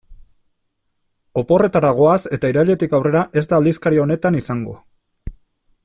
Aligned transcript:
Oporretara 1.41 1.91
goaz 1.99 2.17
eta 2.39 2.51
irailetik 2.53 2.97
aurrera 3.01 3.21
ez 3.43 3.45
da 3.53 3.61
aldizkari 3.61 4.03
honetan 4.07 4.41
izango. 4.41 4.75